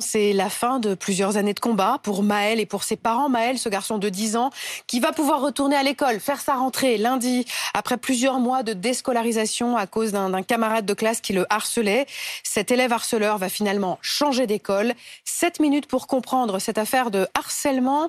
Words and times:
C'est 0.00 0.32
la 0.32 0.48
fin 0.48 0.80
de 0.80 0.94
plusieurs 0.94 1.36
années 1.36 1.54
de 1.54 1.60
combat 1.60 1.98
pour 2.02 2.22
Maël 2.22 2.58
et 2.58 2.66
pour 2.66 2.84
ses 2.84 2.96
parents. 2.96 3.28
Maël, 3.28 3.58
ce 3.58 3.68
garçon 3.68 3.98
de 3.98 4.08
10 4.08 4.36
ans, 4.36 4.50
qui 4.86 4.98
va 4.98 5.12
pouvoir 5.12 5.40
retourner 5.40 5.76
à 5.76 5.82
l'école, 5.82 6.20
faire 6.20 6.40
sa 6.40 6.54
rentrée 6.54 6.96
lundi, 6.96 7.44
après 7.74 7.98
plusieurs 7.98 8.38
mois 8.38 8.62
de 8.62 8.72
déscolarisation 8.72 9.76
à 9.76 9.86
cause 9.86 10.12
d'un 10.12 10.42
camarade 10.42 10.86
de 10.86 10.94
classe 10.94 11.20
qui 11.20 11.32
le 11.32 11.46
harcelait. 11.50 12.06
Cet 12.42 12.70
élève 12.70 12.92
harceleur 12.92 13.38
va 13.38 13.48
finalement 13.48 13.98
changer 14.00 14.46
d'école. 14.46 14.94
Sept 15.24 15.60
minutes 15.60 15.86
pour 15.86 16.06
comprendre 16.06 16.58
cette 16.58 16.78
affaire 16.78 17.10
de 17.10 17.28
harcèlement 17.34 18.08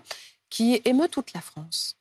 qui 0.50 0.82
émeut 0.86 1.10
toute 1.10 1.34
la 1.34 1.42
France. 1.42 2.01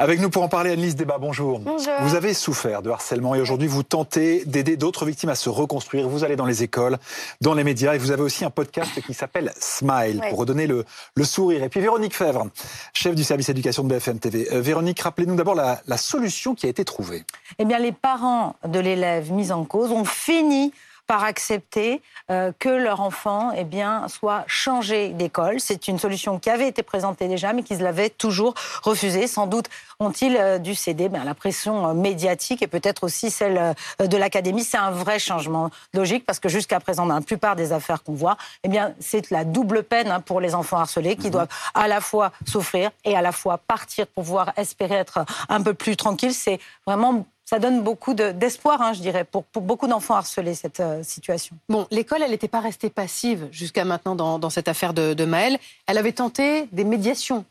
Avec 0.00 0.20
nous 0.20 0.28
pour 0.28 0.42
en 0.42 0.48
parler, 0.48 0.72
Annelise 0.72 0.96
Débat, 0.96 1.18
bonjour. 1.18 1.60
Bonjour. 1.60 1.92
Vous 2.00 2.16
avez 2.16 2.34
souffert 2.34 2.82
de 2.82 2.90
harcèlement 2.90 3.36
et 3.36 3.40
aujourd'hui 3.40 3.68
vous 3.68 3.84
tentez 3.84 4.44
d'aider 4.44 4.76
d'autres 4.76 5.06
victimes 5.06 5.28
à 5.28 5.36
se 5.36 5.48
reconstruire. 5.48 6.08
Vous 6.08 6.24
allez 6.24 6.34
dans 6.34 6.46
les 6.46 6.64
écoles, 6.64 6.98
dans 7.40 7.54
les 7.54 7.62
médias 7.62 7.94
et 7.94 7.98
vous 7.98 8.10
avez 8.10 8.22
aussi 8.22 8.44
un 8.44 8.50
podcast 8.50 9.00
qui 9.06 9.14
s'appelle 9.14 9.52
Smile 9.60 10.20
pour 10.30 10.40
redonner 10.40 10.66
le, 10.66 10.84
le 11.14 11.24
sourire. 11.24 11.62
Et 11.62 11.68
puis 11.68 11.78
Véronique 11.80 12.16
Fèvre, 12.16 12.48
chef 12.92 13.14
du 13.14 13.22
service 13.22 13.48
éducation 13.50 13.84
de 13.84 13.88
BFM 13.94 14.18
TV. 14.18 14.48
Euh, 14.52 14.60
Véronique, 14.60 14.98
rappelez-nous 14.98 15.36
d'abord 15.36 15.54
la, 15.54 15.80
la 15.86 15.96
solution 15.96 16.56
qui 16.56 16.66
a 16.66 16.70
été 16.70 16.84
trouvée. 16.84 17.22
eh 17.60 17.64
bien, 17.64 17.78
les 17.78 17.92
parents 17.92 18.56
de 18.66 18.80
l'élève 18.80 19.30
mis 19.30 19.52
en 19.52 19.64
cause 19.64 19.92
ont 19.92 20.04
fini 20.04 20.72
par 21.06 21.24
accepter 21.24 22.02
euh, 22.30 22.52
que 22.58 22.68
leur 22.68 23.00
enfant 23.00 23.52
eh 23.56 23.64
bien, 23.64 24.08
soit 24.08 24.44
changé 24.46 25.10
d'école. 25.10 25.60
C'est 25.60 25.88
une 25.88 25.98
solution 25.98 26.38
qui 26.38 26.50
avait 26.50 26.68
été 26.68 26.82
présentée 26.82 27.28
déjà, 27.28 27.52
mais 27.52 27.62
qu'ils 27.62 27.80
l'avaient 27.80 28.10
toujours 28.10 28.54
refusée. 28.82 29.26
Sans 29.26 29.46
doute 29.46 29.68
ont-ils 30.00 30.36
euh, 30.36 30.58
dû 30.58 30.74
céder 30.74 31.08
ben, 31.08 31.22
à 31.22 31.24
la 31.24 31.34
pression 31.34 31.88
euh, 31.88 31.94
médiatique 31.94 32.62
et 32.62 32.66
peut-être 32.66 33.04
aussi 33.04 33.30
celle 33.30 33.58
euh, 34.00 34.06
de 34.06 34.16
l'académie. 34.16 34.64
C'est 34.64 34.76
un 34.76 34.90
vrai 34.90 35.18
changement 35.18 35.70
logique 35.92 36.24
parce 36.24 36.40
que 36.40 36.48
jusqu'à 36.48 36.80
présent, 36.80 37.06
dans 37.06 37.14
la 37.14 37.20
plupart 37.20 37.56
des 37.56 37.72
affaires 37.72 38.02
qu'on 38.02 38.14
voit, 38.14 38.36
eh 38.62 38.68
bien, 38.68 38.94
c'est 39.00 39.30
la 39.30 39.44
double 39.44 39.82
peine 39.82 40.10
hein, 40.10 40.20
pour 40.20 40.40
les 40.40 40.54
enfants 40.54 40.78
harcelés 40.78 41.16
qui 41.16 41.30
doivent 41.30 41.48
à 41.74 41.88
la 41.88 42.00
fois 42.00 42.32
souffrir 42.46 42.90
et 43.04 43.16
à 43.16 43.22
la 43.22 43.32
fois 43.32 43.58
partir 43.58 44.06
pour 44.06 44.24
pouvoir 44.24 44.52
espérer 44.56 44.94
être 44.94 45.24
un 45.48 45.60
peu 45.60 45.74
plus 45.74 45.96
tranquille. 45.96 46.32
C'est 46.32 46.58
vraiment 46.86 47.26
ça 47.44 47.58
donne 47.58 47.82
beaucoup 47.82 48.14
de- 48.14 48.32
d'espoir, 48.32 48.80
hein, 48.80 48.92
je 48.94 49.00
dirais, 49.00 49.24
pour, 49.24 49.44
pour 49.44 49.62
beaucoup 49.62 49.86
d'enfants 49.86 50.14
harcelés, 50.14 50.54
cette 50.54 50.80
euh, 50.80 51.02
situation. 51.02 51.56
Bon, 51.68 51.86
l'école, 51.90 52.22
elle 52.22 52.30
n'était 52.30 52.48
pas 52.48 52.60
restée 52.60 52.88
passive 52.90 53.48
jusqu'à 53.50 53.84
maintenant 53.84 54.14
dans, 54.14 54.38
dans 54.38 54.50
cette 54.50 54.68
affaire 54.68 54.94
de, 54.94 55.12
de 55.14 55.24
Maël. 55.24 55.58
Elle 55.86 55.98
avait 55.98 56.12
tenté 56.12 56.68
des 56.72 56.84
médiations. 56.84 57.44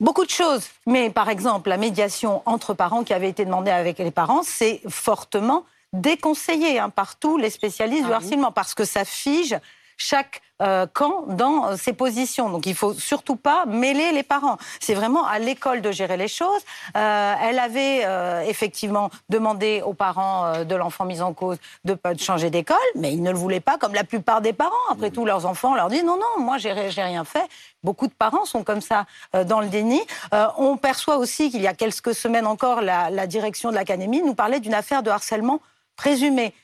Beaucoup 0.00 0.24
de 0.24 0.30
choses, 0.30 0.68
mais 0.86 1.10
par 1.10 1.28
exemple, 1.28 1.68
la 1.68 1.76
médiation 1.76 2.42
entre 2.46 2.72
parents 2.72 3.02
qui 3.04 3.12
avait 3.12 3.28
été 3.28 3.44
demandée 3.44 3.70
avec 3.72 3.98
les 3.98 4.12
parents, 4.12 4.42
c'est 4.44 4.80
fortement 4.88 5.64
déconseillé 5.92 6.78
hein, 6.78 6.88
par 6.90 7.16
tous 7.16 7.36
les 7.36 7.50
spécialistes 7.50 8.02
Ah 8.04 8.06
du 8.06 8.10
oui. 8.10 8.14
harcèlement, 8.16 8.52
parce 8.52 8.74
que 8.74 8.84
ça 8.84 9.04
fige 9.04 9.58
chaque 9.98 10.40
euh, 10.62 10.86
camp 10.92 11.24
dans 11.26 11.66
euh, 11.66 11.76
ses 11.76 11.92
positions. 11.92 12.48
Donc 12.48 12.66
il 12.66 12.74
faut 12.74 12.94
surtout 12.94 13.36
pas 13.36 13.66
mêler 13.66 14.12
les 14.12 14.22
parents. 14.22 14.56
C'est 14.80 14.94
vraiment 14.94 15.26
à 15.26 15.38
l'école 15.38 15.82
de 15.82 15.92
gérer 15.92 16.16
les 16.16 16.28
choses. 16.28 16.62
Euh, 16.96 17.34
elle 17.42 17.58
avait 17.58 18.02
euh, 18.04 18.42
effectivement 18.42 19.10
demandé 19.28 19.82
aux 19.84 19.92
parents 19.94 20.46
euh, 20.46 20.64
de 20.64 20.74
l'enfant 20.74 21.04
mis 21.04 21.20
en 21.20 21.34
cause 21.34 21.58
de 21.84 21.94
pas 21.94 22.14
de 22.14 22.20
changer 22.20 22.48
d'école, 22.50 22.76
mais 22.94 23.12
ils 23.12 23.22
ne 23.22 23.30
le 23.30 23.36
voulaient 23.36 23.60
pas, 23.60 23.76
comme 23.76 23.94
la 23.94 24.04
plupart 24.04 24.40
des 24.40 24.52
parents. 24.52 24.72
Après 24.90 25.10
tout, 25.10 25.24
leurs 25.24 25.46
enfants 25.46 25.74
leur 25.74 25.88
disent 25.90 26.04
non, 26.04 26.16
non, 26.16 26.42
moi 26.42 26.58
j'ai 26.58 26.90
j'ai 26.90 27.02
rien 27.02 27.24
fait. 27.24 27.46
Beaucoup 27.84 28.06
de 28.06 28.12
parents 28.12 28.44
sont 28.44 28.64
comme 28.64 28.80
ça 28.80 29.04
euh, 29.34 29.44
dans 29.44 29.60
le 29.60 29.68
déni. 29.68 30.00
Euh, 30.32 30.46
on 30.56 30.76
perçoit 30.76 31.18
aussi 31.18 31.50
qu'il 31.50 31.60
y 31.60 31.68
a 31.68 31.74
quelques 31.74 32.14
semaines 32.14 32.46
encore, 32.46 32.80
la, 32.80 33.10
la 33.10 33.26
direction 33.26 33.70
de 33.70 33.74
l'académie 33.74 34.22
nous 34.22 34.34
parlait 34.34 34.60
d'une 34.60 34.74
affaire 34.74 35.02
de 35.02 35.10
harcèlement 35.10 35.60
présumé. 35.96 36.54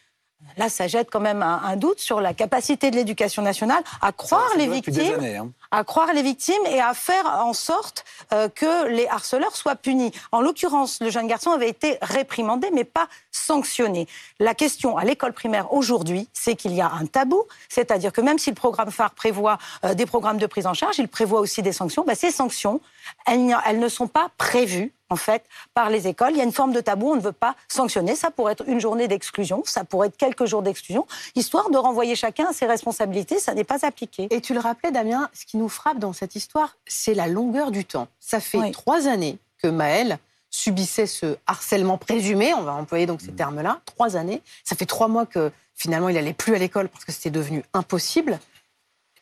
Là, 0.57 0.69
ça 0.69 0.87
jette 0.87 1.11
quand 1.11 1.21
même 1.21 1.43
un, 1.43 1.63
un 1.65 1.77
doute 1.77 1.99
sur 1.99 2.21
la 2.21 2.33
capacité 2.33 2.91
de 2.91 2.97
l'éducation 2.97 3.43
nationale 3.43 3.83
à 4.01 4.13
croire 4.13 4.51
Ça 4.51 4.57
les 4.57 4.69
victimes 4.69 5.15
années, 5.15 5.37
hein. 5.37 5.51
à 5.71 5.83
croire 5.83 6.13
les 6.13 6.23
victimes 6.23 6.65
et 6.67 6.81
à 6.81 6.95
faire 6.95 7.27
en 7.27 7.53
sorte 7.53 8.05
euh, 8.33 8.49
que 8.49 8.87
les 8.89 9.07
harceleurs 9.09 9.57
soient 9.57 9.75
punis. 9.75 10.13
En 10.31 10.41
l'occurrence, 10.41 11.01
le 11.01 11.11
jeune 11.11 11.27
garçon 11.27 11.51
avait 11.51 11.69
été 11.69 11.99
réprimandé, 12.03 12.71
mais 12.73 12.85
pas 12.85 13.09
sanctionné. 13.33 14.07
La 14.39 14.55
question 14.55 14.97
à 14.97 15.05
l'école 15.05 15.33
primaire 15.33 15.73
aujourd'hui, 15.73 16.29
c'est 16.33 16.55
qu'il 16.55 16.73
y 16.73 16.81
a 16.81 16.91
un 16.93 17.07
tabou, 17.07 17.43
c'est-à-dire 17.69 18.13
que 18.13 18.21
même 18.21 18.39
si 18.39 18.51
le 18.51 18.57
programme 18.57 18.93
phare 18.93 19.13
prévoit 19.13 19.59
euh, 19.85 19.95
des 19.95 20.07
programmes 20.07 20.39
de 20.39 20.47
prise 20.47 20.67
en 20.67 20.75
charge, 20.75 20.99
il 20.99 21.09
prévoit 21.09 21.41
aussi 21.41 21.63
des 21.63 21.73
sanctions. 21.73 22.05
Ben, 22.07 22.15
ces 22.15 22.31
sanctions, 22.31 22.81
elles 23.27 23.79
ne 23.79 23.89
sont 23.89 24.07
pas 24.07 24.29
prévues 24.39 24.93
en 25.11 25.17
fait, 25.17 25.45
par 25.75 25.91
les 25.91 26.09
écoles. 26.09 26.31
Il 26.33 26.39
y 26.39 26.41
a 26.41 26.45
une 26.45 26.53
forme 26.53 26.73
de 26.73 26.81
tabou, 26.81 27.13
on 27.13 27.17
ne 27.17 27.21
veut 27.21 27.33
pas 27.33 27.55
sanctionner. 27.69 28.15
Ça 28.17 28.31
pourrait 28.31 28.53
être 28.53 28.65
une 28.69 28.81
journée 28.81 29.09
d'exclusion, 29.09 29.63
ça 29.65 29.85
pourrait 29.85 30.09
être 30.09 30.17
quelques 30.17 30.47
jours 30.47 30.63
d'exclusion, 30.63 31.07
histoire 31.35 31.71
de 31.71 31.77
renvoyer 31.77 32.17
chacun 32.17 32.47
à 32.49 32.53
ses 32.53 32.67
responsabilités. 32.67 33.39
Ça 33.39 33.55
n'est 33.55 33.65
pas 33.65 33.85
appliqué. 33.87 34.29
Et 34.31 34.41
tu 34.41 34.55
le 34.55 34.61
rappelais, 34.61 34.91
Damien, 34.93 35.29
ce 35.33 35.45
qui 35.47 35.57
nous 35.57 35.69
frappe 35.69 35.99
dans 35.99 36.13
cette 36.13 36.35
histoire, 36.37 36.77
c'est 36.87 37.15
la 37.15 37.27
longueur 37.27 37.71
du 37.71 37.85
temps. 37.85 38.09
Ça 38.21 38.41
fait 38.41 38.59
Oui. 38.59 38.73
trois 38.73 39.07
années 39.09 39.39
que 39.63 39.69
Maël 39.69 40.19
subissait 40.51 41.07
ce 41.07 41.37
harcèlement 41.47 41.99
présumé, 41.99 42.55
on 42.55 42.63
va 42.63 42.75
employer 42.75 43.07
donc 43.07 43.21
ces 43.21 43.33
termes-là, 43.33 43.81
trois 43.87 44.17
années. 44.17 44.41
Ça 44.63 44.77
fait 44.77 44.87
trois 44.87 45.09
mois 45.09 45.27
que 45.27 45.51
finalement 45.75 46.09
il 46.09 46.15
n'allait 46.15 46.33
plus 46.33 46.55
à 46.55 46.59
l'école 46.59 46.89
parce 46.89 47.05
que 47.05 47.11
c'était 47.11 47.31
devenu 47.31 47.65
impossible. 47.73 48.39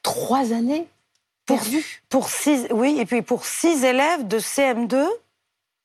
Trois 0.03 0.53
années 0.53 0.87
perdues. 1.47 2.03
Pour 2.09 2.28
six, 2.28 2.66
oui, 2.70 2.97
et 3.00 3.06
puis 3.06 3.22
pour 3.22 3.44
six 3.47 3.84
élèves 3.84 4.26
de 4.28 4.38
CM2 4.38 5.06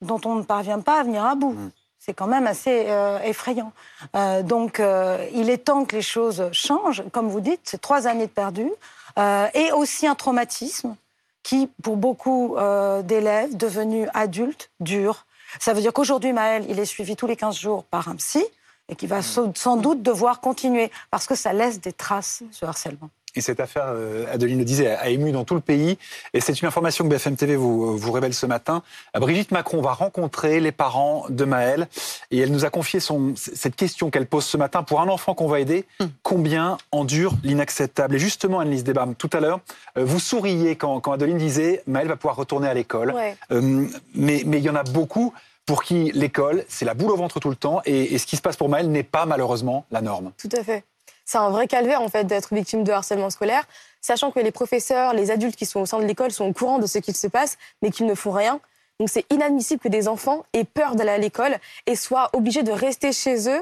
dont 0.01 0.21
on 0.25 0.35
ne 0.35 0.43
parvient 0.43 0.79
pas 0.79 0.99
à 0.99 1.03
venir 1.03 1.25
à 1.25 1.35
bout. 1.35 1.55
C'est 1.99 2.13
quand 2.13 2.27
même 2.27 2.47
assez 2.47 2.85
euh, 2.87 3.19
effrayant. 3.23 3.73
Euh, 4.15 4.41
donc, 4.43 4.79
euh, 4.79 5.25
il 5.33 5.49
est 5.49 5.57
temps 5.57 5.83
que 5.83 5.95
les 5.95 6.01
choses 6.01 6.49
changent. 6.53 7.03
Comme 7.11 7.27
vous 7.27 7.41
dites, 7.41 7.61
c'est 7.65 7.81
trois 7.81 8.07
années 8.07 8.27
de 8.27 8.31
perdu. 8.31 8.69
Et 9.55 9.71
aussi 9.71 10.05
un 10.05 10.13
traumatisme 10.13 10.95
qui, 11.41 11.69
pour 11.81 11.97
beaucoup 11.97 12.55
d'élèves 13.03 13.57
devenus 13.57 14.07
adultes, 14.13 14.69
dure. 14.79 15.25
Ça 15.59 15.73
veut 15.73 15.81
dire 15.81 15.91
qu'aujourd'hui, 15.91 16.33
Maël, 16.33 16.65
il 16.69 16.77
est 16.77 16.85
suivi 16.85 17.15
tous 17.15 17.25
les 17.25 17.35
15 17.35 17.57
jours 17.57 17.83
par 17.85 18.09
un 18.09 18.15
psy 18.17 18.45
et 18.89 18.95
qui 18.95 19.07
va 19.07 19.23
sans- 19.23 19.55
sans 19.57 19.75
doute 19.75 20.03
devoir 20.03 20.39
continuer 20.39 20.91
parce 21.09 21.25
que 21.25 21.33
ça 21.33 21.51
laisse 21.51 21.81
des 21.81 21.93
traces, 21.93 22.43
ce 22.51 22.63
harcèlement. 22.65 23.09
Et 23.37 23.41
cette 23.41 23.59
affaire, 23.59 23.85
euh, 23.89 24.25
Adeline 24.33 24.57
le 24.57 24.65
disait, 24.65 24.87
a 24.87 25.09
ému 25.09 25.31
dans 25.31 25.43
tout 25.43 25.53
le 25.53 25.61
pays. 25.61 25.99
Et 26.33 26.41
c'est 26.41 26.59
une 26.59 26.67
information 26.67 27.03
que 27.03 27.09
BFM 27.09 27.35
TV 27.35 27.55
vous, 27.55 27.95
vous 27.95 28.11
révèle 28.11 28.33
ce 28.33 28.47
matin. 28.47 28.81
Euh, 29.15 29.19
Brigitte 29.19 29.51
Macron 29.51 29.79
va 29.79 29.93
rencontrer 29.93 30.59
les 30.59 30.71
parents 30.71 31.25
de 31.29 31.45
Maël. 31.45 31.87
Et 32.31 32.39
elle 32.39 32.51
nous 32.51 32.65
a 32.65 32.71
confié 32.71 32.99
son, 32.99 33.33
cette 33.35 33.75
question 33.75 34.09
qu'elle 34.09 34.25
pose 34.25 34.43
ce 34.43 34.57
matin. 34.57 34.81
Pour 34.81 35.01
un 35.01 35.07
enfant 35.07 35.35
qu'on 35.35 35.47
va 35.47 35.59
aider, 35.59 35.85
combien 36.23 36.77
endure 36.91 37.33
l'inacceptable? 37.43 38.15
Et 38.15 38.19
justement, 38.19 38.59
Annelise 38.59 38.83
Debam, 38.83 39.13
tout 39.13 39.29
à 39.33 39.39
l'heure, 39.39 39.59
euh, 39.97 40.03
vous 40.03 40.19
souriez 40.19 40.75
quand, 40.75 40.99
quand 40.99 41.11
Adeline 41.11 41.37
disait 41.37 41.83
Maël 41.85 42.07
va 42.07 42.15
pouvoir 42.15 42.37
retourner 42.37 42.67
à 42.67 42.73
l'école. 42.73 43.11
Ouais. 43.13 43.37
Euh, 43.51 43.85
mais 44.15 44.41
mais 44.47 44.57
il 44.57 44.63
y 44.63 44.69
en 44.69 44.75
a 44.75 44.83
beaucoup 44.83 45.31
pour 45.67 45.83
qui 45.83 46.11
l'école, 46.15 46.63
c'est 46.69 46.85
la 46.85 46.95
boule 46.95 47.11
au 47.11 47.17
ventre 47.17 47.39
tout 47.39 47.49
le 47.49 47.55
temps. 47.55 47.81
Et, 47.85 48.15
et 48.15 48.17
ce 48.17 48.25
qui 48.25 48.35
se 48.35 48.41
passe 48.41 48.55
pour 48.55 48.69
Maël 48.69 48.89
n'est 48.89 49.03
pas 49.03 49.27
malheureusement 49.27 49.85
la 49.91 50.01
norme. 50.01 50.31
Tout 50.37 50.49
à 50.57 50.63
fait. 50.63 50.83
C'est 51.27 51.38
un 51.38 51.49
vrai 51.49 51.67
calvaire 51.67 52.01
en 52.01 52.07
fait 52.07 52.23
d'être 52.23 52.53
victime 52.55 52.85
de 52.85 52.91
harcèlement 52.91 53.29
scolaire, 53.29 53.65
sachant 53.99 54.31
que 54.31 54.39
les 54.39 54.51
professeurs, 54.51 55.13
les 55.13 55.29
adultes 55.29 55.57
qui 55.57 55.65
sont 55.65 55.81
au 55.81 55.85
sein 55.85 55.99
de 55.99 56.05
l'école 56.05 56.31
sont 56.31 56.45
au 56.45 56.53
courant 56.53 56.79
de 56.79 56.88
ce 56.88 56.99
qu'il 56.99 57.15
se 57.15 57.27
passe, 57.27 57.57
mais 57.81 57.91
qu'ils 57.91 58.05
ne 58.05 58.15
font 58.15 58.31
rien. 58.31 58.61
Donc 58.99 59.09
c'est 59.09 59.25
inadmissible 59.29 59.81
que 59.81 59.89
des 59.89 60.07
enfants 60.07 60.45
aient 60.53 60.63
peur 60.63 60.95
d'aller 60.95 61.11
à 61.11 61.17
l'école 61.17 61.57
et 61.85 61.97
soient 61.97 62.29
obligés 62.31 62.63
de 62.63 62.71
rester 62.71 63.11
chez 63.11 63.49
eux 63.49 63.61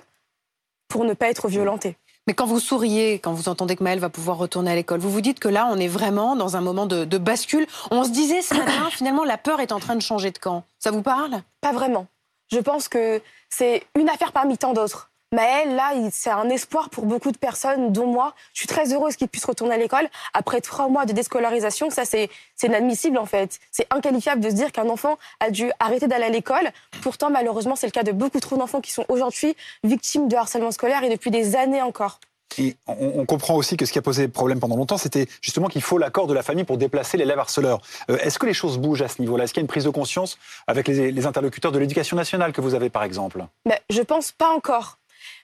pour 0.88 1.06
ne 1.06 1.16
pas 1.16 1.28
être 1.28 1.48
violentés. 1.48 1.98
Mais 2.28 2.36
quand 2.36 2.46
vous 2.46 2.60
souriez, 2.60 3.14
quand 3.14 3.34
vous 3.34 3.50
entendez 3.50 3.76
que 3.76 3.84
Maël 3.84 4.00
va 4.00 4.10
pouvoir 4.10 4.38
retourner 4.38 4.72
à 4.72 4.76
l'école, 4.76 5.00
vous 5.00 5.12
vous 5.12 5.22
dites 5.22 5.40
que 5.40 5.50
là, 5.50 5.68
on 5.70 5.78
est 5.78 5.88
vraiment 5.88 6.36
dans 6.36 6.56
un 6.56 6.62
moment 6.62 6.86
de, 6.86 7.04
de 7.04 7.18
bascule. 7.18 7.66
On 7.90 8.04
se 8.04 8.10
disait 8.10 8.44
ce 8.44 8.54
matin, 8.54 8.90
finalement, 8.92 9.24
la 9.24 9.38
peur 9.38 9.60
est 9.60 9.72
en 9.72 9.80
train 9.80 9.96
de 9.96 10.02
changer 10.02 10.30
de 10.30 10.38
camp. 10.38 10.64
Ça 10.78 10.92
vous 10.92 11.02
parle? 11.02 11.42
Pas 11.62 11.72
vraiment. 11.72 12.06
Je 12.52 12.60
pense 12.60 12.88
que 12.88 13.22
c'est 13.50 13.84
une 13.96 14.10
affaire 14.10 14.32
parmi 14.32 14.58
tant 14.58 14.74
d'autres. 14.74 15.10
Maël, 15.34 15.76
là, 15.76 15.92
c'est 16.12 16.30
un 16.30 16.50
espoir 16.50 16.90
pour 16.90 17.06
beaucoup 17.06 17.32
de 17.32 17.38
personnes, 17.38 17.92
dont 17.92 18.08
moi. 18.08 18.34
Je 18.54 18.60
suis 18.60 18.68
très 18.68 18.94
heureuse 18.94 19.16
qu'il 19.16 19.28
puisse 19.28 19.46
retourner 19.46 19.74
à 19.74 19.78
l'école 19.78 20.08
après 20.34 20.62
trois 20.62 20.88
mois 20.88 21.06
de 21.06 21.14
déscolarisation. 21.14 21.90
Ça, 21.90 22.06
c'est 22.06 22.30
inadmissible, 22.64 23.18
en 23.18 23.26
fait. 23.26 23.60
C'est 23.72 23.88
inqualifiable 23.92 24.42
de 24.42 24.50
se 24.50 24.56
dire 24.56 24.72
qu'un 24.72 24.88
enfant 24.88 25.18
a 25.40 25.50
dû 25.50 25.72
arrêter 25.80 26.08
d'aller 26.08 26.26
à 26.26 26.30
l'école. 26.30 26.70
Pourtant, 27.02 27.30
malheureusement, 27.30 27.76
c'est 27.76 27.88
le 27.88 27.92
cas 27.92 28.04
de 28.04 28.12
beaucoup 28.12 28.40
trop 28.40 28.56
d'enfants 28.56 28.82
qui 28.82 28.92
sont 28.92 29.06
aujourd'hui 29.10 29.56
victimes 29.84 30.28
de 30.28 30.36
harcèlement 30.36 30.72
scolaire 30.72 31.04
et 31.04 31.10
depuis 31.10 31.32
des 31.32 31.56
années 31.56 31.82
encore. 31.82 32.20
Et 32.58 32.78
on, 32.88 33.26
comprend 33.26 33.56
aussi 33.56 33.76
que 33.76 33.86
ce 33.86 33.92
qui 33.92 34.00
a 34.00 34.02
posé 34.02 34.30
problème 34.30 34.62
pendant 34.62 34.78
longtemps, 34.78 34.98
c'était 34.98 35.28
justement 35.42 35.68
qu'il 35.68 35.82
faut 35.82 35.98
l'accord 35.98 36.28
de 36.28 36.34
la 36.34 36.44
famille 36.44 36.64
pour 36.64 36.78
déplacer 36.78 37.18
l'élève 37.18 37.40
harceleur. 37.40 37.82
Euh, 38.10 38.18
Est-ce 38.20 38.40
que 38.40 38.46
les 38.46 38.54
choses 38.54 38.78
bougent 38.78 39.02
à 39.02 39.10
ce 39.10 39.22
niveau-là? 39.22 39.44
Est-ce 39.44 39.54
qu'il 39.54 39.60
y 39.60 39.64
a 39.64 39.66
une 39.66 39.68
prise 39.68 39.84
de 39.84 39.90
conscience 39.90 40.38
avec 40.68 40.88
les, 40.88 41.12
les 41.12 41.26
interlocuteurs 41.26 41.74
de 41.74 41.80
l'éducation 41.80 42.16
nationale 42.16 42.54
que 42.54 42.62
vous 42.62 42.74
avez, 42.74 42.90
par 42.90 43.04
exemple? 43.04 43.46
Mais 43.66 43.82
je 43.90 44.02
pense 44.02 44.32
pas 44.32 44.50
encore. 44.56 45.00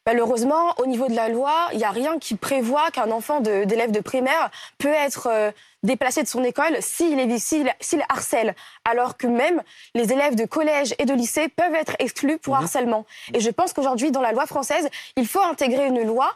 Malheureusement, 0.06 0.74
au 0.80 0.86
niveau 0.86 1.08
de 1.08 1.16
la 1.16 1.30
loi, 1.30 1.70
il 1.74 1.78
n'y 1.78 1.84
a 1.84 1.92
rien 1.92 2.18
qui 2.18 2.36
prévoit 2.36 2.90
qu'un 2.92 3.12
enfant 3.12 3.40
d'élève 3.40 3.92
de, 3.92 4.00
primaire 4.00 4.50
peut 4.78 4.88
être 4.88 5.28
euh, 5.28 5.52
déplacé 5.84 6.24
de 6.24 6.28
son 6.28 6.44
école 6.44 6.78
s'il 6.80 7.20
s'il 7.40 8.04
harcèle, 8.10 8.56
alors 8.86 9.18
que 9.18 9.28
même 9.28 9.62
les 9.94 10.12
élèves 10.12 10.36
de 10.36 10.46
collège 10.46 10.96
et 10.98 11.06
de 11.06 11.14
lycée 11.14 11.48
peuvent 11.50 11.76
être 11.76 11.96
exclus 12.00 12.38
pour 12.38 12.56
mhm. 12.56 12.64
harcèlement. 12.64 13.06
Et 13.34 13.40
je 13.40 13.50
pense 13.50 13.74
qu'aujourd'hui, 13.74 14.12
dans 14.12 14.22
la 14.22 14.32
loi 14.32 14.46
française, 14.46 14.90
il 15.16 15.28
faut 15.28 15.42
intégrer 15.42 15.88
une 15.88 16.04
loi 16.04 16.32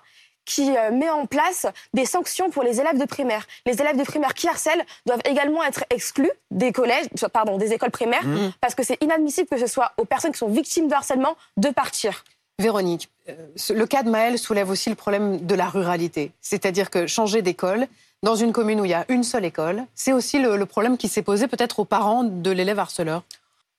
qui 0.46 0.78
euh, 0.78 0.92
met 0.92 1.10
en 1.10 1.26
place 1.26 1.66
des 1.94 2.06
sanctions 2.06 2.50
pour 2.50 2.64
les 2.64 2.80
élèves 2.80 3.00
de 3.00 3.06
primaire. 3.06 3.46
Les 3.66 3.82
élèves 3.82 3.98
de 3.98 4.04
primaire 4.04 4.34
qui 4.34 4.48
harcèlent 4.48 4.86
doivent 5.06 5.22
également 5.26 5.64
être 5.64 5.84
exclus 5.90 6.32
des 6.52 6.72
collèges, 6.72 7.08
pardon, 7.34 7.58
des 7.58 7.74
écoles 7.74 7.92
primaires, 7.92 8.26
mhm. 8.26 8.54
parce 8.62 8.76
que 8.76 8.84
c'est 8.84 9.02
inadmissible 9.04 9.50
que 9.50 9.58
ce 9.58 9.68
soit 9.68 9.94
aux 9.98 10.06
personnes 10.06 10.32
qui 10.32 10.38
sont 10.38 10.50
victimes 10.50 10.88
de 10.88 10.94
harcèlement 10.94 11.36
de 11.58 11.70
partir. 11.70 12.24
Véronique, 12.60 13.10
euh, 13.28 13.34
le 13.74 13.86
cas 13.86 14.04
de 14.04 14.10
Maël 14.10 14.40
soulève 14.40 14.70
aussi 14.70 14.90
le 14.90 14.96
problème 14.96 15.46
de 15.46 15.56
la 15.56 15.68
ruralité. 15.68 16.32
C'est-à-dire 16.40 16.90
que 16.90 17.06
changer 17.06 17.42
d'école, 17.42 17.88
dans 18.24 18.36
une 18.36 18.54
commune 18.54 18.80
où 18.80 18.86
il 18.86 18.92
y 18.92 18.94
a 18.94 19.06
une 19.10 19.24
seule 19.24 19.44
école, 19.44 19.84
c'est 19.94 20.14
aussi 20.14 20.40
le, 20.40 20.66
problème 20.66 20.98
qui 20.98 21.10
s'est 21.10 21.22
posé 21.22 21.48
peut-être 21.48 21.80
aux 21.80 21.86
parents 21.86 22.24
de 22.24 22.52
l'élève 22.52 22.80
harceleur. 22.80 23.24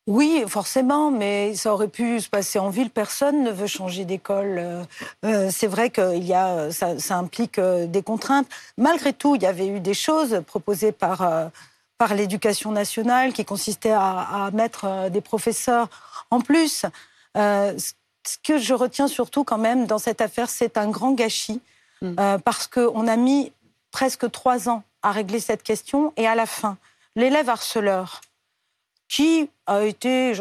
Oui, 0.07 0.45
forcément, 0.47 1.11
mais 1.11 1.55
ça 1.55 1.73
aurait 1.73 1.89
pu 1.89 2.21
se 2.21 2.29
passer 2.29 2.59
en 2.59 2.69
ville. 2.69 2.91
Personne 2.91 3.43
ne 3.43 3.51
veut 3.51 3.67
changer 3.67 4.05
d'école. 4.05 4.59
Euh, 4.59 4.85
euh, 5.25 5.49
c'est 5.51 5.67
vrai 5.67 5.89
que 5.89 6.15
y 6.15 6.35
a, 6.35 6.71
ça, 6.71 7.17
implique 7.17 7.59
des 7.59 8.03
contraintes. 8.03 8.47
Malgré 8.77 9.15
tout, 9.15 9.37
il 9.37 9.43
y 9.43 9.47
avait 9.47 9.69
eu 9.69 9.81
des 9.81 9.95
choses 9.95 10.43
proposées 10.47 10.93
par, 10.93 11.51
par 11.97 12.15
l'éducation 12.15 12.73
nationale 12.73 13.33
qui 13.33 13.47
consistaient 13.47 13.97
à, 13.97 14.51
mettre 14.53 15.09
des 15.11 15.23
professeurs 15.23 15.89
en 16.31 16.41
plus 16.41 16.85
ce 18.29 18.39
que 18.39 18.59
je 18.59 18.75
retiens 18.75 19.09
surtout 19.09 19.45
quand 19.45 19.59
même 19.59 19.87
dans 19.87 19.99
cette 19.99 20.21
affaire, 20.21 20.51
c'est 20.51 20.77
un 20.77 20.89
grand 20.89 21.13
gâchis, 21.13 21.61
mm. 22.03 22.15
euh, 22.19 22.39
parce 22.39 22.67
qu'on 22.67 23.07
a 23.07 23.17
mis 23.17 23.53
presque 23.91 24.31
trois 24.31 24.69
ans 24.69 24.83
à 25.03 25.13
régler 25.13 25.41
cette 25.41 25.63
question, 25.63 26.13
et 26.17 26.27
à 26.27 26.35
la 26.35 26.47
fin, 26.47 26.77
l'élève 27.15 27.49
harceleur, 27.49 28.21
qui 29.09 29.49
a 29.67 29.85
été 29.85 30.33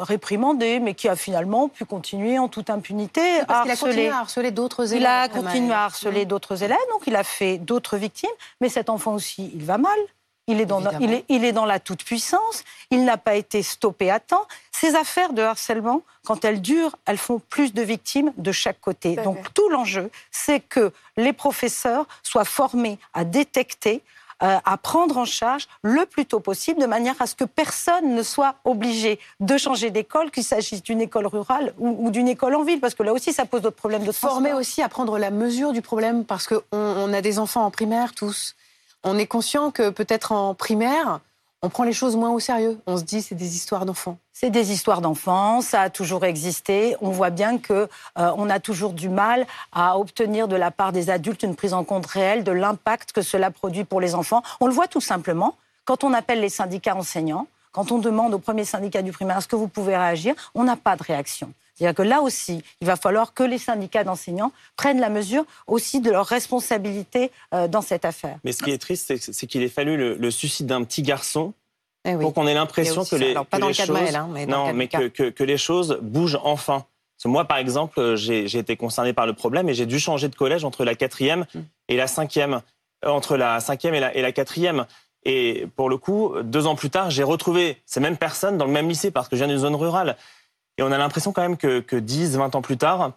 réprimandé, 0.00 0.80
mais 0.80 0.94
qui 0.94 1.08
a 1.08 1.16
finalement 1.16 1.68
pu 1.68 1.84
continuer 1.84 2.38
en 2.38 2.48
toute 2.48 2.70
impunité 2.70 3.20
à 3.48 3.60
harceler. 3.60 3.66
Il 3.66 3.70
a 3.70 3.76
continué 3.76 4.08
à 4.08 4.18
harceler 4.18 4.50
d'autres 4.50 4.92
élèves. 4.94 5.02
Il 5.02 5.06
a 5.06 5.28
continué 5.28 5.74
à 5.74 5.84
harceler 5.84 6.24
d'autres 6.24 6.62
élèves, 6.62 6.78
donc 6.90 7.02
il 7.06 7.16
a 7.16 7.24
fait 7.24 7.58
d'autres 7.58 7.96
victimes. 7.96 8.30
Mais 8.60 8.68
cet 8.68 8.88
enfant 8.88 9.14
aussi, 9.14 9.50
il 9.54 9.64
va 9.64 9.78
mal. 9.78 9.98
Il 10.46 10.60
est, 10.60 10.66
dans, 10.66 10.82
il, 11.00 11.44
est, 11.44 11.52
dans 11.52 11.64
la 11.64 11.80
toute-puissance, 11.80 12.64
il 12.90 13.04
n'a 13.04 13.16
pas 13.16 13.34
été 13.34 13.62
stoppé 13.62 14.10
à 14.10 14.20
temps. 14.20 14.46
Ces 14.72 14.94
affaires 14.94 15.32
de 15.32 15.40
harcèlement, 15.40 16.02
quand 16.26 16.44
elles 16.44 16.60
durent, 16.60 16.96
elles 17.06 17.16
font 17.16 17.40
plus 17.48 17.72
de 17.72 17.80
victimes 17.80 18.30
de 18.36 18.52
chaque 18.52 18.78
côté. 18.80 19.16
Donc 19.16 19.54
tout 19.54 19.68
l'enjeu, 19.70 20.10
c'est 20.30 20.60
que 20.60 20.92
les 21.16 21.32
professeurs 21.32 22.06
soient 22.22 22.44
formés 22.44 22.98
à 23.14 23.24
détecter, 23.24 24.02
euh, 24.42 24.58
à 24.62 24.76
prendre 24.76 25.16
en 25.16 25.24
charge 25.24 25.66
le 25.80 26.04
plus 26.04 26.26
tôt 26.26 26.40
possible, 26.40 26.78
de 26.78 26.86
manière 26.86 27.14
à 27.20 27.26
ce 27.26 27.34
que 27.34 27.44
personne 27.44 28.14
ne 28.14 28.22
soit 28.22 28.56
obligé 28.64 29.18
de 29.40 29.56
changer 29.56 29.90
d'école, 29.90 30.30
qu'il 30.30 30.44
s'agisse 30.44 30.82
d'une 30.82 31.00
école 31.00 31.26
rurale 31.26 31.72
ou, 31.78 32.10
d'une 32.10 32.28
école 32.28 32.54
en 32.54 32.64
ville, 32.64 32.80
parce 32.80 32.94
que 32.94 33.02
là 33.02 33.14
aussi, 33.14 33.32
ça 33.32 33.46
pose 33.46 33.62
d'autres 33.62 33.76
problèmes 33.76 34.02
de 34.02 34.12
transport. 34.12 34.32
Former 34.32 34.52
aussi 34.52 34.82
à 34.82 34.90
prendre 34.90 35.18
la 35.18 35.30
mesure 35.30 35.72
du 35.72 35.80
problème, 35.80 36.26
parce 36.26 36.46
qu'on 36.46 36.62
on 36.72 37.12
a 37.14 37.22
des 37.22 37.38
enfants 37.38 37.64
en 37.64 37.70
primaire 37.70 38.12
tous 38.12 38.54
on 39.04 39.18
est 39.18 39.26
conscient 39.26 39.70
que 39.70 39.90
peut-être 39.90 40.32
en 40.32 40.54
primaire, 40.54 41.20
on 41.62 41.70
prend 41.70 41.84
les 41.84 41.92
choses 41.92 42.16
moins 42.16 42.30
au 42.30 42.40
sérieux. 42.40 42.78
On 42.86 42.98
se 42.98 43.04
dit 43.04 43.22
c'est 43.22 43.34
des 43.34 43.56
histoires 43.56 43.86
d'enfants. 43.86 44.18
C'est 44.32 44.50
des 44.50 44.72
histoires 44.72 45.00
d'enfants, 45.00 45.62
ça 45.62 45.82
a 45.82 45.90
toujours 45.90 46.24
existé. 46.24 46.96
On 47.00 47.10
voit 47.10 47.30
bien 47.30 47.58
que 47.58 47.88
euh, 48.18 48.32
on 48.36 48.50
a 48.50 48.60
toujours 48.60 48.92
du 48.92 49.08
mal 49.08 49.46
à 49.72 49.98
obtenir 49.98 50.48
de 50.48 50.56
la 50.56 50.70
part 50.70 50.92
des 50.92 51.08
adultes 51.08 51.42
une 51.42 51.56
prise 51.56 51.72
en 51.72 51.84
compte 51.84 52.06
réelle 52.06 52.44
de 52.44 52.52
l'impact 52.52 53.12
que 53.12 53.22
cela 53.22 53.50
produit 53.50 53.84
pour 53.84 54.00
les 54.00 54.14
enfants. 54.14 54.42
On 54.60 54.66
le 54.66 54.72
voit 54.72 54.88
tout 54.88 55.00
simplement 55.00 55.56
quand 55.84 56.04
on 56.04 56.12
appelle 56.12 56.40
les 56.40 56.48
syndicats 56.48 56.96
enseignants, 56.96 57.46
quand 57.72 57.92
on 57.92 57.98
demande 57.98 58.34
au 58.34 58.38
premier 58.38 58.64
syndicat 58.64 59.02
du 59.02 59.12
primaire 59.12 59.38
est-ce 59.38 59.48
que 59.48 59.56
vous 59.56 59.68
pouvez 59.68 59.96
réagir, 59.96 60.34
on 60.54 60.64
n'a 60.64 60.76
pas 60.76 60.96
de 60.96 61.02
réaction. 61.02 61.52
C'est-à-dire 61.74 61.94
que 61.94 62.02
là 62.02 62.20
aussi, 62.20 62.62
il 62.80 62.86
va 62.86 62.96
falloir 62.96 63.34
que 63.34 63.42
les 63.42 63.58
syndicats 63.58 64.04
d'enseignants 64.04 64.52
prennent 64.76 65.00
la 65.00 65.08
mesure 65.08 65.44
aussi 65.66 66.00
de 66.00 66.10
leur 66.10 66.26
responsabilité 66.26 67.32
euh, 67.52 67.66
dans 67.66 67.82
cette 67.82 68.04
affaire. 68.04 68.38
Mais 68.44 68.52
ce 68.52 68.62
qui 68.62 68.70
est 68.70 68.78
triste, 68.78 69.16
c'est 69.16 69.46
qu'il 69.46 69.62
ait 69.62 69.68
fallu 69.68 69.96
le, 69.96 70.30
suicide 70.30 70.66
d'un 70.66 70.84
petit 70.84 71.02
garçon 71.02 71.52
eh 72.04 72.14
pour 72.16 72.34
qu'on 72.34 72.46
ait 72.46 72.54
l'impression 72.54 73.04
que, 73.04 73.16
les, 73.16 73.34
choses, 73.34 74.46
non, 74.48 74.72
mais 74.72 74.88
que, 74.88 75.42
les 75.42 75.56
choses 75.56 75.98
bougent 76.02 76.38
enfin. 76.42 76.84
moi, 77.24 77.44
par 77.44 77.58
exemple, 77.58 78.14
j'ai 78.16 78.58
été 78.58 78.76
concerné 78.76 79.12
par 79.12 79.26
le 79.26 79.32
problème 79.32 79.68
et 79.68 79.74
j'ai 79.74 79.86
dû 79.86 79.98
changer 79.98 80.28
de 80.28 80.36
collège 80.36 80.64
entre 80.64 80.84
la 80.84 80.94
quatrième 80.94 81.46
mm. 81.54 81.60
et 81.88 81.96
la 81.96 82.06
cinquième, 82.06 82.62
euh, 83.04 83.08
entre 83.08 83.36
la 83.36 83.58
cinquième 83.60 83.94
et 83.94 84.00
la, 84.00 84.14
et 84.14 84.22
la 84.22 84.32
quatrième. 84.32 84.86
Et 85.24 85.66
pour 85.74 85.88
le 85.88 85.96
coup, 85.96 86.34
deux 86.42 86.66
ans 86.66 86.76
plus 86.76 86.90
tard, 86.90 87.10
j'ai 87.10 87.22
retrouvé 87.22 87.78
ces 87.86 87.98
mêmes 87.98 88.18
personnes 88.18 88.58
dans 88.58 88.66
le 88.66 88.72
même 88.72 88.88
lycée 88.88 89.10
parce 89.10 89.28
que 89.28 89.36
je 89.36 89.44
viens 89.44 89.48
d'une 89.48 89.62
zone 89.62 89.74
rurale. 89.74 90.16
Et 90.78 90.82
on 90.82 90.92
a 90.92 90.98
l'impression 90.98 91.32
quand 91.32 91.42
même 91.42 91.56
que, 91.56 91.80
que 91.80 91.96
10, 91.96 92.36
20 92.36 92.54
ans 92.54 92.62
plus 92.62 92.76
tard, 92.76 93.12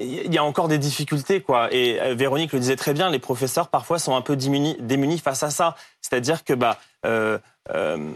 il 0.00 0.32
y 0.32 0.38
a 0.38 0.44
encore 0.44 0.68
des 0.68 0.78
difficultés, 0.78 1.42
quoi. 1.42 1.72
Et 1.72 2.00
euh, 2.00 2.14
Véronique 2.14 2.52
le 2.52 2.60
disait 2.60 2.76
très 2.76 2.94
bien, 2.94 3.10
les 3.10 3.18
professeurs 3.18 3.68
parfois 3.68 3.98
sont 3.98 4.16
un 4.16 4.22
peu 4.22 4.36
démunis, 4.36 5.18
face 5.18 5.42
à 5.42 5.50
ça. 5.50 5.76
C'est-à-dire 6.00 6.44
que 6.44 6.54
bah, 6.54 6.78
euh, 7.04 7.38
euh, 7.74 8.12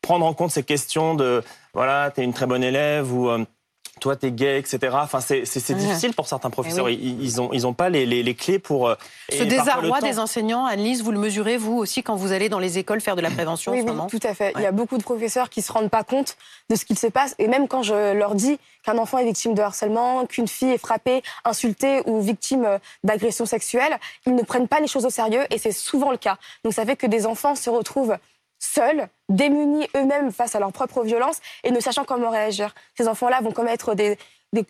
prendre 0.00 0.24
en 0.24 0.34
compte 0.34 0.50
ces 0.50 0.62
questions 0.62 1.14
de 1.14 1.42
voilà, 1.74 2.10
t'es 2.10 2.24
une 2.24 2.32
très 2.32 2.46
bonne 2.46 2.64
élève 2.64 3.12
ou 3.12 3.28
euh, 3.28 3.44
toi 3.98 4.16
t'es 4.16 4.30
gay, 4.30 4.58
etc. 4.58 4.96
Enfin, 5.00 5.20
c'est 5.20 5.72
difficile 5.74 6.14
pour 6.14 6.26
certains 6.26 6.50
professeurs. 6.50 6.88
Eh 6.88 6.94
ils, 6.94 7.36
n'ont 7.36 7.52
ils 7.52 7.66
ont 7.66 7.72
pas 7.72 7.88
les, 7.90 8.06
les, 8.06 8.34
clés 8.34 8.58
pour. 8.58 8.88
Euh, 8.88 8.94
Ce 9.30 9.42
désarroi 9.42 10.00
des 10.00 10.18
enseignants, 10.18 10.66
Annelise, 10.66 11.02
vous 11.02 11.12
le 11.12 11.18
mesurez 11.18 11.56
vous 11.56 11.76
aussi 11.76 12.02
quand 12.02 12.16
vous 12.16 12.32
allez 12.32 12.48
dans 12.48 12.58
les 12.58 12.78
écoles 12.78 13.00
faire 13.00 13.16
de 13.16 13.20
la 13.20 13.30
prévention 13.30 13.72
oui, 13.72 13.80
en 13.80 13.82
ce 13.82 13.86
moment 13.86 14.06
tout 14.06 14.20
à 14.22 14.34
fait. 14.34 14.52
Il 14.56 14.62
y 14.62 14.66
a 14.66 14.72
beaucoup 14.72 14.98
de 14.98 15.02
professeurs 15.02 15.50
qui 15.50 15.62
se 15.62 15.72
rendent 15.72 15.90
pas 15.90 16.04
compte 16.04 16.36
de 16.70 16.76
ce 16.76 16.84
qu'il 16.84 16.98
se 16.98 17.06
passe, 17.06 17.34
et 17.38 17.48
même 17.48 17.68
quand 17.68 17.82
je 17.82 18.12
leur 18.12 18.34
dis 18.34 18.58
qu'un 18.84 18.98
enfant 18.98 19.18
est 19.18 19.24
victime 19.24 19.54
de 19.54 19.62
harcèlement, 19.62 20.26
qu'une 20.26 20.48
fille 20.48 20.72
est 20.72 20.78
frappée, 20.78 21.22
insultée 21.44 22.02
ou 22.06 22.20
victime 22.20 22.64
euh, 22.64 22.78
d'agression 23.04 23.46
sexuelle, 23.46 23.98
ils 24.26 24.34
ne 24.34 24.42
prennent 24.42 24.68
pas 24.68 24.80
les 24.80 24.86
choses 24.86 25.04
au 25.04 25.10
sérieux, 25.10 25.42
et 25.50 25.58
c'est 25.58 25.72
souvent 25.72 26.10
le 26.10 26.16
cas. 26.16 26.38
Donc 26.64 26.72
ça 26.72 26.84
fait 26.84 26.96
que 26.96 27.06
des 27.06 27.26
enfants 27.26 27.54
se 27.54 27.70
retrouvent 27.70 28.16
seuls, 28.58 29.08
démunis 29.28 29.88
eux-mêmes 29.96 30.32
face 30.32 30.54
à 30.54 30.60
leur 30.60 30.72
propre 30.72 31.02
violence 31.02 31.38
et 31.64 31.70
ne 31.70 31.80
sachant 31.80 32.04
comment 32.04 32.30
réagir. 32.30 32.74
Ces 32.96 33.08
enfants-là 33.08 33.40
vont 33.40 33.52
commettre 33.52 33.94
des, 33.94 34.18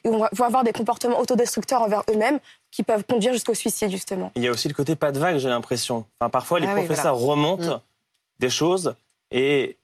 vont 0.04 0.44
avoir 0.44 0.64
des 0.64 0.72
comportements 0.72 1.20
autodestructeurs 1.20 1.82
envers 1.82 2.02
eux-mêmes 2.10 2.38
qui 2.70 2.82
peuvent 2.82 3.04
conduire 3.04 3.32
jusqu'au 3.32 3.54
suicide, 3.54 3.90
justement. 3.90 4.32
Il 4.34 4.42
y 4.42 4.48
a 4.48 4.50
aussi 4.50 4.68
le 4.68 4.74
côté 4.74 4.96
pas 4.96 5.12
de 5.12 5.18
vague, 5.18 5.38
j'ai 5.38 5.48
l'impression. 5.48 6.04
Enfin, 6.20 6.30
parfois, 6.30 6.60
les 6.60 6.66
ah 6.66 6.74
professeurs 6.74 7.16
remontent 7.16 7.76
mm. 7.76 7.80
des 8.40 8.50
choses 8.50 8.94
et 9.30 9.76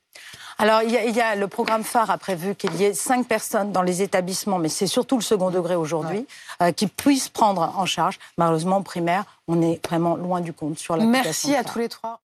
alors, 0.58 0.82
il 0.82 0.90
y, 0.92 1.20
a, 1.20 1.34
le 1.34 1.48
programme 1.48 1.82
phare 1.82 2.10
a 2.10 2.18
prévu 2.18 2.54
qu'il 2.54 2.74
y 2.76 2.84
ait 2.84 2.94
cinq 2.94 3.26
personnes 3.26 3.72
dans 3.72 3.82
les 3.82 4.02
établissements, 4.02 4.58
mais 4.58 4.68
c'est 4.68 4.86
surtout 4.86 5.16
le 5.16 5.22
second 5.22 5.50
degré 5.50 5.74
aujourd'hui, 5.74 6.26
euh, 6.62 6.70
qui 6.70 6.86
puissent 6.86 7.28
prendre 7.28 7.72
en 7.76 7.86
charge. 7.86 8.20
Malheureusement, 8.38 8.80
primaire, 8.82 9.24
on 9.48 9.60
est 9.62 9.84
vraiment 9.84 10.14
loin 10.16 10.40
du 10.40 10.52
compte 10.52 10.78
sur 10.78 10.96
la 10.96 11.04
Merci 11.04 11.56
à 11.56 11.64
tous 11.64 11.80
les 11.80 11.88
trois. 11.88 12.12